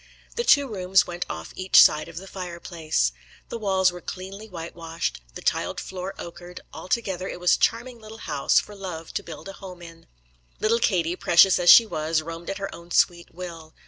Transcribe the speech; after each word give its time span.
The 0.35 0.43
two 0.43 0.67
rooms 0.67 1.05
went 1.05 1.27
off 1.29 1.53
each 1.55 1.79
side 1.79 2.07
of 2.07 2.17
the 2.17 2.25
fire 2.25 2.59
place. 2.59 3.11
The 3.49 3.59
walls 3.59 3.91
were 3.91 4.01
cleanly 4.01 4.49
white 4.49 4.75
washed, 4.75 5.21
the 5.35 5.43
tiled 5.43 5.79
floor 5.79 6.15
ochred; 6.17 6.59
altogether 6.73 7.27
it 7.27 7.39
was 7.39 7.53
a 7.53 7.59
charming 7.59 7.99
little 7.99 8.17
house 8.17 8.59
for 8.59 8.73
love 8.73 9.13
to 9.13 9.21
build 9.21 9.47
a 9.47 9.53
home 9.53 9.83
in. 9.83 10.07
Little 10.59 10.79
Katie, 10.79 11.15
precious 11.15 11.59
as 11.59 11.69
she 11.69 11.85
was, 11.85 12.23
roamed 12.23 12.49
at 12.49 12.57
her 12.57 12.73
own 12.73 12.89
sweet 12.89 13.31
will. 13.35 13.75